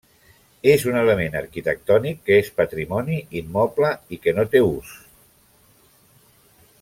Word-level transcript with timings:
És 0.71 0.85
un 0.91 0.95
element 1.01 1.35
arquitectònic 1.41 2.23
que 2.29 2.39
és 2.45 2.49
patrimoni 2.63 3.19
immoble 3.43 3.93
i 4.17 4.21
que 4.27 4.37
no 4.39 4.49
té 4.55 4.63
ús. 4.73 4.93